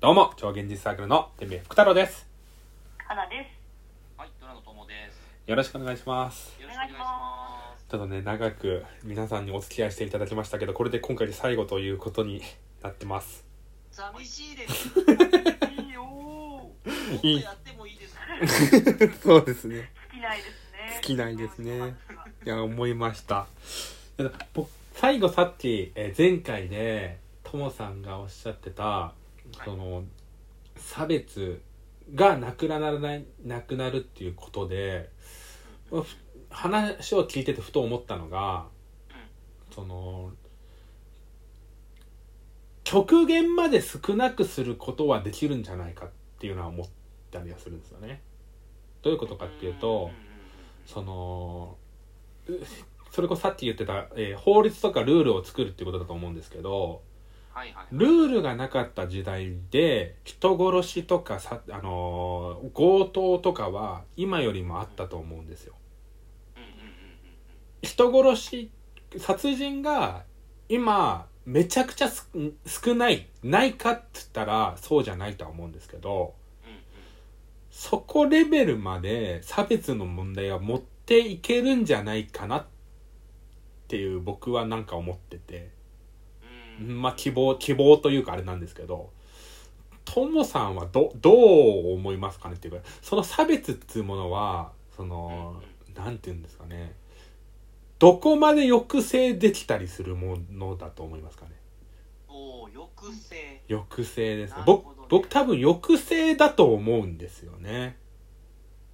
[0.00, 2.26] どうも、超現実サークルの天命福太郎です。
[3.06, 4.18] 花です。
[4.18, 5.20] はい、ドラの友です。
[5.46, 6.58] よろしくお願いします。
[6.58, 12.40] よろしくお願いしまちょっとね、長く皆さんにお付き合いしていただきましたけど、これで今回で最後ということに
[12.82, 13.44] なってます。
[13.90, 14.00] す。
[14.00, 14.88] 寂しいです。
[15.84, 16.70] いいよ
[17.22, 19.20] いいやってもいいです。
[19.20, 19.92] そうですね。
[20.12, 20.90] 尽きないですね。
[20.92, 21.94] 尽きないですね
[22.46, 23.46] いや、思いました。
[24.54, 29.12] 僕最後さっき、えー前回で、ともさんがおっしゃってた、
[29.64, 30.04] その、
[30.76, 31.60] 差別
[32.14, 35.10] がなくならない、なくなるっていうことで、
[35.90, 36.04] ふ
[36.50, 38.66] 話を聞いててふと思ったのが、
[39.70, 40.32] その
[42.84, 46.08] 極限まで少なくすることはできるんじゃないかっ
[46.40, 46.86] ていうのは思っ
[47.30, 48.20] たりはするんですよね。
[49.02, 50.10] どういうことかっていうと
[50.86, 51.76] その
[52.48, 52.52] う
[53.12, 57.02] それこそさっき言ってた、えー法律とかルールを作るっていうことだと思うんですけど。
[57.92, 65.74] ルールがなかった時代で人殺しとかさ、あのー強盗とかは今よりもあったと思うんですよ。
[67.82, 68.70] 人殺し
[69.18, 70.24] 殺人が
[70.68, 72.30] 今めちゃくちゃす
[72.66, 76.34] 少ないないかって言ったらそうじゃないとは思うんですけど
[77.70, 82.66] そこレベルまで差別の問題は持っていけるんじゃないかなっ
[83.88, 85.79] ていう僕はなんか思ってて。
[86.80, 89.10] まあ希望希望というかあれなんですけど
[90.04, 95.62] ともさんはどどう思いますかねっていうかその差別っていうものはその
[95.94, 96.94] なんて言うんですかね
[97.98, 101.52] どこまで抑制できたりするものだと思いますかね？
[102.28, 103.62] おー抑制。
[103.68, 104.62] 抑制ですね。
[104.64, 107.98] 僕僕多分抑制だと思うんですよね。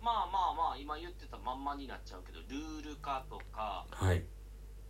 [0.00, 4.22] まあまあまあ、今言ってたまんまになっちゃうけど、ルール化とか、はい。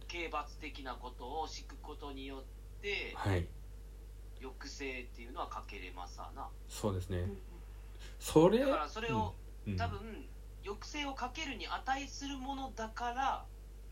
[0.06, 2.44] 刑罰的なことを敷くことによって、
[3.14, 3.46] はい。
[4.40, 6.48] 抑制っていうのはかけれますわな。
[6.68, 7.18] そうですね。
[7.18, 7.38] うん
[8.20, 9.34] それだからそれを、
[9.66, 9.76] うん。
[9.76, 10.00] 多分、
[10.64, 13.44] 抑制をかけるに値するものだから、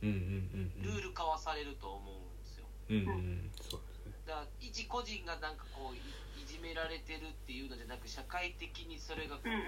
[0.03, 0.83] うんうんうんうん。
[0.83, 2.65] ルール化はされると思うんですよ。
[2.89, 3.51] うんうんうん。
[3.61, 4.13] そうですね。
[4.27, 9.61] だから一個人がなんかこういいじめられてるっていうのじゃなく社会的にそれがこう、うんうん。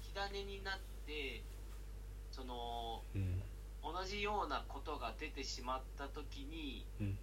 [0.00, 1.42] 火種になって
[2.32, 3.42] そのうん。
[3.82, 7.16] 同じようなことが出てしまった時にうんうん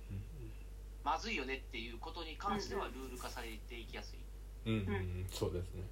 [1.08, 4.20] まずいよねっていうことに関してはルール化されていきやすい。
[4.68, 5.88] うんうんそうですね。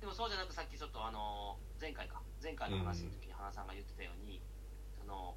[0.00, 2.18] でもそうじゃなくさっきちょっとあの前回か。
[2.42, 4.42] 前回の話の時に花さんが言ってたように、
[4.98, 5.36] その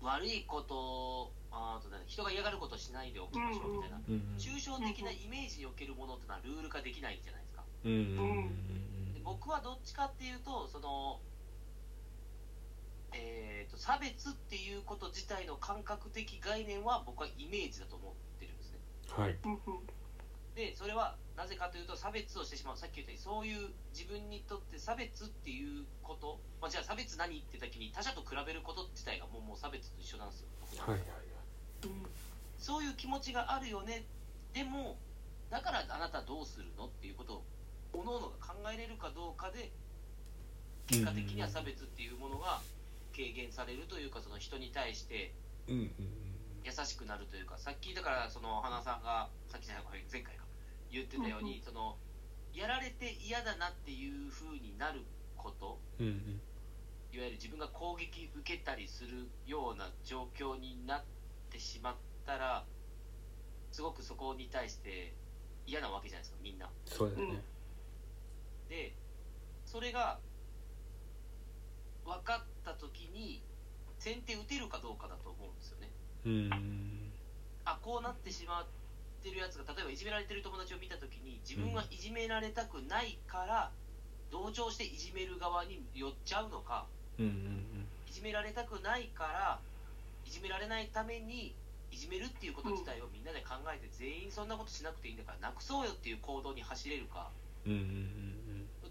[0.00, 7.64] 悪いことあーとね人が嫌がることをしないでおきましょうみたいな、うんうん抽象的なイメージにおけるものってのはルール化できないじゃないですか。
[7.84, 9.14] うんうんうん。
[9.14, 11.18] で僕はどっちかっていうとその、
[13.16, 18.78] えー、と差別っていうこと自体の感覚的概念は僕はイメージだと思ってるんですね。
[19.08, 19.36] はい。
[20.54, 22.76] でそれはなぜかというと差別をしてしまう。
[22.76, 30.48] さっき言ったようにそういう自分にとって差別っていうこと、まあ、じゃあ差別何って時に他者と比べること自体がもうもう差別と一緒なんですよ。
[30.78, 31.26] はいはい
[32.58, 34.04] そういう気持ちがあるよね。
[34.52, 34.96] でも
[35.50, 37.44] だからあなたどうするのっていうことを
[37.92, 39.70] 各々が考えれるかどうかで
[40.86, 42.60] 結果的には差別っていうものが
[43.16, 45.32] 軽減されるというかその人に対して
[45.66, 50.44] 優しくなるというかさっきだからその花さんがさっきじゃない前回か
[50.92, 51.96] 言ってたように、その
[52.54, 55.00] やられて嫌だなっていう風になる
[55.36, 56.40] ことうんうん
[57.12, 61.04] いわゆる自分が攻撃受けたりするような状況になっ
[61.50, 62.64] てしまったら
[63.72, 65.14] すごくそこに対して
[65.66, 66.68] 嫌なわけじゃないですかみんな。
[66.84, 67.42] そうですね。
[68.68, 68.94] で
[69.64, 70.18] それが
[72.04, 73.40] 分かった時に
[74.02, 75.88] 先手打てるかどうかだと思うんですよね。
[76.26, 77.12] うん。
[77.64, 78.66] あこうなってしまっ
[79.22, 83.70] てるやつが例えばいじめられてる友達を見た時に自分はいじめられたくないから
[84.30, 86.86] 同調していじめる側に寄っちゃうのか
[87.18, 89.58] うんうんいじめられたくないから
[90.24, 91.54] いじめられないために
[91.90, 97.30] いじめるっていうこと自体をみんなで考えて全員そんなことしなくていいんだからなくそうよっていう行動に走れるか
[97.66, 98.36] うんうんうん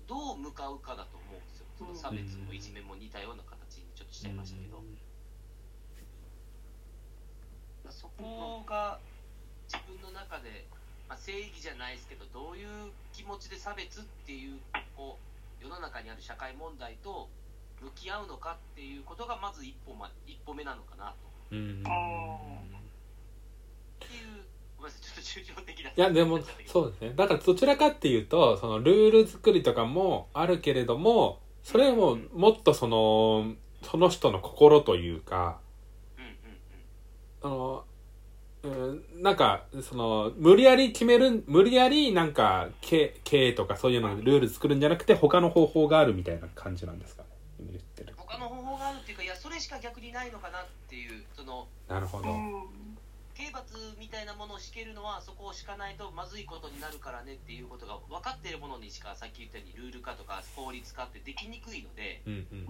[0.08, 1.66] どう向かうかだと思うんですよ。
[1.80, 3.65] その差別もいじめも似たような形
[4.16, 4.82] しちゃいましたけど
[7.90, 9.00] そこが
[9.68, 10.66] 自分の中で、
[11.10, 12.68] まあ、正義じゃないですけどどういう
[13.14, 14.60] 気持ちで差別っていう
[14.96, 15.20] こ
[15.60, 17.28] う世の中にある社会問題と
[17.82, 21.16] 向き合うのかっていうことがまず一歩,、ま、一歩目なのかなと。
[21.52, 21.84] うん。
[25.98, 27.14] いやでもそうですね。
[27.16, 33.56] だからどちらかっていうとそのルール作りとかもあるけれどもそれももっとその
[33.90, 35.60] その人の心というか
[36.18, 37.58] うんうんうん。
[37.58, 37.84] あの
[38.64, 47.30] うんなんかその無理やり決める無理やりなんか経経営とかそういうのルール作るんじゃなくて他の方法があるみたいな感じなんですかね。
[47.60, 48.14] 今言ってる。
[48.18, 52.85] 他の方法があるっていうかいやそれしか逆にないのかなっていうそのなるほど、うん
[53.36, 53.68] 刑罰
[54.00, 62.66] みたいなものを敷けるのはそこを敷かないとまずいことになるからねっていうことが分かっているものにしかさっき言ったようにルール化とか法律化ってできにくいのでうんうん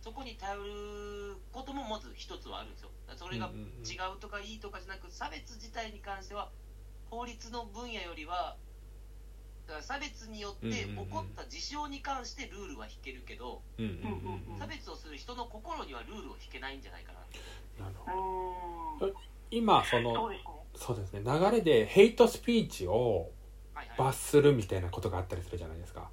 [0.00, 2.90] そこに頼ることもまず一つはあるんですよ。
[3.16, 3.50] それが
[3.82, 6.50] 違うとかいいとかじゃなく差別自体に関しては
[7.10, 8.56] 法律の分野よりは
[9.66, 13.90] だから差別によって起こった事象に関してルールは引けるけどうんうん
[14.46, 14.58] うんうん。
[14.58, 17.18] 差別をする人の心にはルールを引けないんじゃないかな。
[17.18, 17.40] って
[17.82, 19.06] なるほど。
[19.06, 20.44] うん今そそうのですね。
[20.74, 21.22] そうですね。
[21.24, 23.30] 流れでヘイトスピーチを
[23.96, 26.10] 罰するみたいなことがあったりするじゃないですか。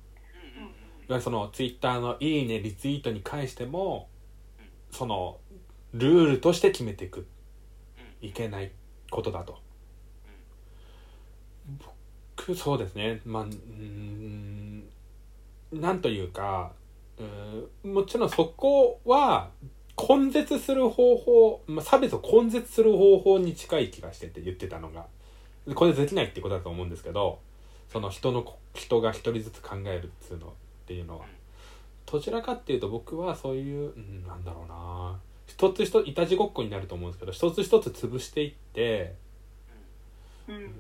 [0.58, 0.72] うんうんうん。
[0.72, 0.78] いわ
[1.10, 4.10] ゆるそのツイッターの「いいね」リツイートに関しても
[4.92, 5.40] その
[5.94, 7.28] ルールとして決めていく。
[8.22, 8.28] うん。
[8.28, 8.72] いけない
[9.12, 9.60] ことだと。
[12.38, 13.22] 僕そうですね。
[13.26, 14.90] まあうーん
[15.72, 16.74] なんというか
[17.84, 19.50] うもちろんそこは
[19.98, 25.06] 根絶する方法、まあ、差別を根絶する方法に近い気がしてて言ってたのが
[25.74, 27.40] これできないってことだと思うんですけど
[27.92, 30.52] その人の人が一人ずつ考えるっつうのっ
[30.86, 31.26] ていうのは。
[32.06, 35.20] どちらかっていうと僕はそういう、うん、なんだろうな。
[35.48, 39.16] 一つ一ついたちごっこになると思うんですけど一つ一つ潰していって
[40.48, 40.58] ううん。
[40.58, 40.72] ん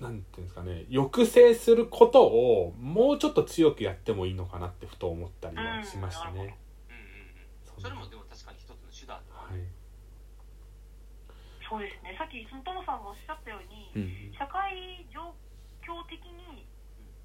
[0.00, 0.84] なんていうんですかね。
[0.90, 6.56] 抑制することをもうちょっと強くやってもいいのかなってふと思ったりはしましたね。
[6.62, 6.67] うん
[7.78, 9.62] それもでも確かに一つの手段はい。
[11.68, 12.16] そうですね。
[12.16, 14.34] さっきそのトモさんがおっしゃったように、うん。
[14.34, 15.36] 社会状
[15.84, 16.66] 況的に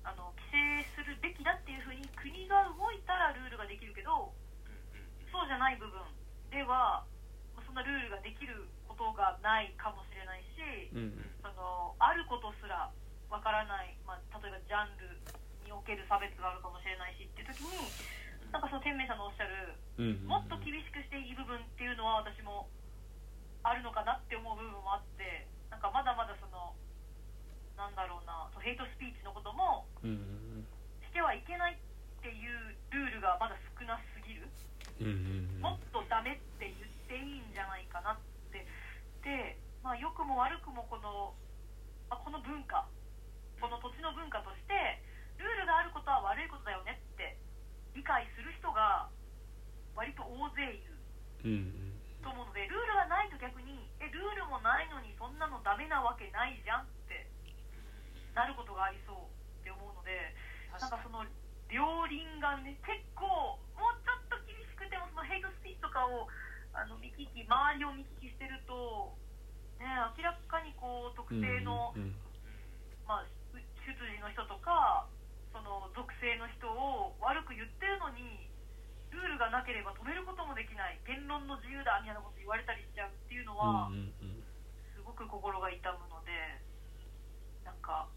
[0.03, 4.35] あの規制するべきだっていうふうに国が動いたらルールができるけど
[5.31, 5.95] そうじゃない部分
[6.51, 7.07] では
[7.55, 11.15] まあそんなルールができることがないかもしれないしうん。
[11.39, 12.91] そのあることすら
[13.31, 15.17] わからない、まあ、例えばジャンル
[15.65, 17.71] における差別があるかもしれないしっていう時に
[18.51, 22.69] なんかその天明さんのおっしゃるうんうんもっと厳しくしていい部分っていうのは私も
[23.61, 26.73] あるのかなって思う部分もあってなんかまだまだその
[27.77, 30.65] なんだろうなヘイトスピーチのこともうん
[31.05, 34.49] してはいけないっていうルールがまだ少なすぎる。
[35.01, 36.75] うんうんもっとダメって言っ
[37.07, 38.17] ていいんじゃないかなっ
[38.51, 38.67] て。
[39.23, 41.33] で、まあ、良くも悪くもこの、
[42.09, 42.85] まあ、この文化
[43.63, 44.75] この土地の文化として
[45.39, 47.39] ルールがあることは悪いことだよねって
[47.95, 49.07] 理解する人が
[49.95, 50.91] 割と大勢いる
[51.47, 57.27] うんと思うのでルールがないと逆にえルールもないのにそんなのダメなわけないじゃんって
[58.35, 59.27] なることがありそう
[59.63, 60.35] って思うので
[60.75, 61.23] なんかその
[61.71, 66.27] 両輪がね結構もうちょっと厳しくてもそのヘイトスピーチとかを
[67.15, 69.13] き周りを見聞きしてると、
[69.79, 69.85] ね、
[70.17, 72.15] 明らかにこう特定の、うん
[73.07, 75.05] まあ、出自の人とか
[75.51, 78.47] その属性の人を悪く言ってるのに
[79.11, 84.41] ルールがなければ止めることもできない言論の自由だみたいなこと言われたりしちゃうっていうのは、うんうん。
[84.95, 86.31] すごく心が痛むので
[87.67, 88.09] なんか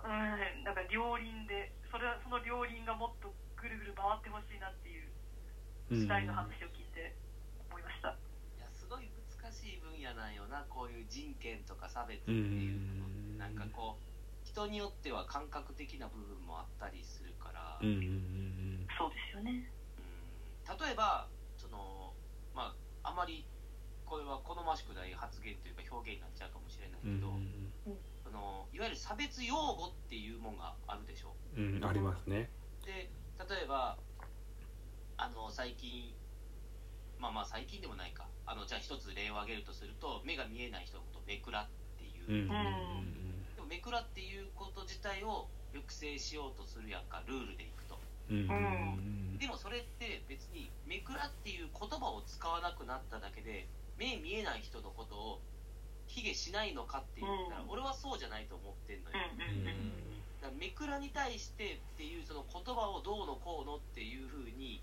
[0.00, 5.10] うんなんか両輪でそれはその両輪がもっとぐるぐる回ってほしいなっていう
[5.92, 6.00] うん。
[6.00, 7.12] 時代の話を聞いて
[7.68, 8.16] 思いました。
[8.56, 19.72] いやすごい難しい分野なんよなこういう人権とか差別ってういうんなんかこう人によっては感覚的な部分もあったりするから、うんうんそうですよね。
[19.98, 20.78] うん。
[20.86, 22.12] 例えばその
[22.54, 23.46] まああまり
[24.04, 27.20] これは好ましくない発言というか表現になっちゃうかもしれないうん
[27.84, 27.94] けど、
[28.24, 31.32] そのいわゆる差別用語っていうもんがあるでしょ？
[31.56, 32.50] うんうんありますね。
[32.84, 33.96] で例えば
[35.16, 36.12] あの最近
[37.20, 38.24] まあまあ最近でもないか。
[38.46, 42.50] あのじゃあ一つ例を挙げるとすると目が見えない人のことをめくらっていう、うん。
[42.50, 43.54] うん。
[43.54, 48.00] でもめくらっていうこと自体を抑制しようとするやんかルールでいくと。
[48.30, 49.38] うん。
[49.38, 55.40] でもそれって別にめくらっていう言葉を使わなくなっただけで目見えない人のことを
[56.08, 57.70] 卑下しないのかって言ったら、うん。
[57.70, 59.92] 俺はそうじゃないと思ってんのよ、うんうんうん。
[60.40, 64.82] だからめくらに対してっていうその言葉をどうのこうのっていう風に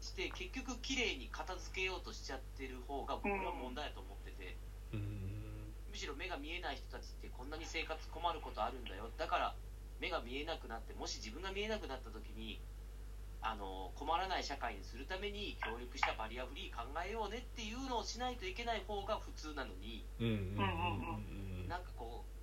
[0.00, 4.56] して結局綺麗に片付けようとしちゃってる方が僕は問題だと思ってて、
[4.92, 5.74] うん。
[5.90, 9.10] むしろ目が見えない人たちってこんなに生活困ることあるんだよ。
[9.16, 9.54] だから
[10.00, 12.60] 目が見えなくなってもし自分が見えなくなった時に
[13.40, 20.34] あの困らない社会にするために協力したバリアフリー考えようねっていうのをしないといけない方が普通なのにうんうん
[21.62, 22.38] うんなんかこう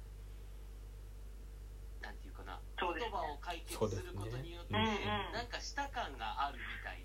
[2.04, 4.80] なんていうかな言葉を解決することによって、ね。
[4.80, 5.34] うんうん。
[5.34, 7.04] なんか舌感があるみたい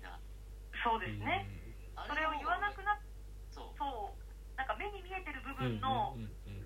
[0.83, 1.47] そうですね。
[1.95, 2.99] あそれを言わなくなっ
[3.51, 3.77] そう。
[3.77, 4.75] そうなんか
[5.61, 6.65] 分のうんうん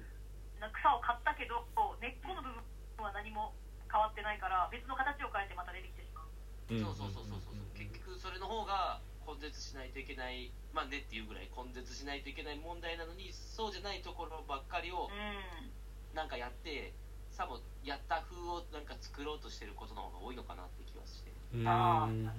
[0.63, 1.67] な草を買ったけど
[1.99, 3.51] 根っこの部分は何も
[3.91, 6.31] 変わってないから別の形を変えてまた出てきてしまう。
[6.71, 7.59] うんそうそうそうそうそう。
[7.75, 16.15] 結局それの方が根絶しないといけないまあねっていうぐらい根絶しないといけない問題なのにそうじゃないところばっかりをうん。
[16.15, 16.95] なんかやって
[17.35, 21.31] さもやった風をなんか作ろうとしてることの方が多いのかなって気はして。
[21.53, 21.67] うん。
[21.67, 22.31] あー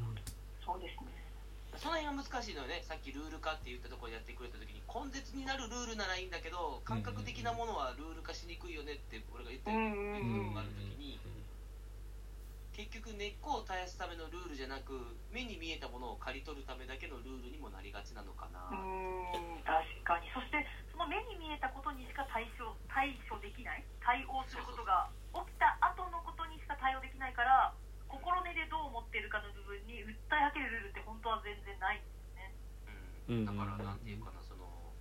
[0.64, 1.25] そうですね
[1.78, 2.82] その辺が難しいのよね。
[2.82, 11.20] さっきルール化って言ったところでやってくれた時に根絶になるルールならいいんだけど感覚的なものはルール化しにくいよねって俺が言ってる部分がある時に
[12.76, 18.68] 結局根っこを絶やすためのルールじゃなく目に見えたものを刈り取るためだけのルールにもなりがちなのかな、
[19.64, 20.28] 確かに。
[20.36, 20.60] そして
[20.92, 23.84] その目に見えたことにしか対処対処できない。
[24.04, 27.72] 対応することが起きた後のことにしか対応できないから
[28.12, 29.65] 心根でどう思ってるかの部分
[30.36, 32.52] に訴えかけるルールって本当は全然ないんですね。
[33.28, 34.92] うん、だからなんていうかなその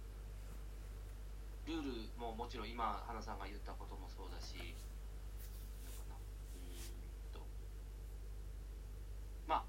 [1.67, 4.55] ルールももちろん今花さんが言ったこともそうだし
[9.47, 9.63] まあ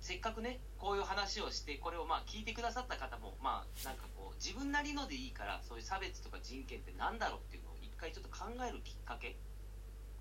[0.00, 9.36] せっかくねこういう話をしてこれをまあ聞いてくださった方もまあなんかこう自分なりのでいいからそういう差別とか人権ってなんだろうっていうのを一回ちょっと考えるきっかけ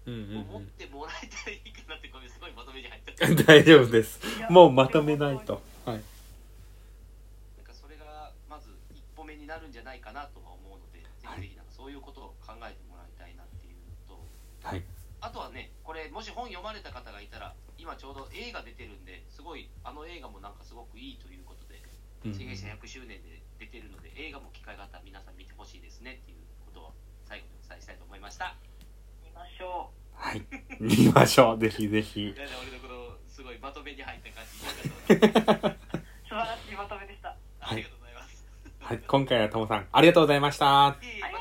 [0.07, 3.35] うんうんを持ってもらえたらいいかなってごめんすごいまとめに入っちゃったうん。
[3.45, 4.19] 大丈夫です。
[4.49, 5.61] もうまとめないと。
[5.85, 6.01] はい。
[7.57, 11.41] なんかそれがまず一歩目になるんじゃないかなとは思うので、はい。
[11.41, 13.75] ぜひぜひなんかそういうことを考えてもらいたいなっていう
[14.09, 14.25] のと、
[14.63, 14.83] はい。
[15.21, 21.81] あとはね、これもし本読まれた方がいたら、今ちょうど映画出てるんで、すごいあの映画もなんかすごくいいということで、
[22.25, 26.93] うん制限者100周年で出てるので、映画も機会があったら皆さん見てほしいですねっていうことを
[27.25, 28.70] 最後にお伝えしたいと思いました。
[29.57, 30.41] しょはい。
[30.79, 31.59] 見ましょう。
[31.59, 32.33] ぜひぜひ。
[32.37, 34.51] 俺のこのすごいまとめに入った感じ、
[35.07, 37.35] 素晴らしいまとめでした。
[37.59, 38.45] ありがとうございます。
[38.79, 38.99] はい。
[39.07, 40.97] 今回はともさんありがとうございました。
[41.01, 41.40] い